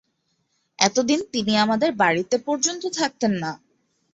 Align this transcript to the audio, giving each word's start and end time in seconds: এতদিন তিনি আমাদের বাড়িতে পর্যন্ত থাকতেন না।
এতদিন 0.79 1.19
তিনি 1.33 1.53
আমাদের 1.57 1.89
বাড়িতে 1.95 2.35
পর্যন্ত 2.47 2.83
থাকতেন 2.99 3.33
না। 3.43 3.51